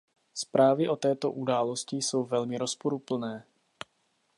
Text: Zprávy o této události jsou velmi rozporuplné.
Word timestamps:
Zprávy 0.35 0.89
o 0.89 0.95
této 0.95 1.31
události 1.31 1.95
jsou 1.97 2.23
velmi 2.23 2.57
rozporuplné. 2.57 3.45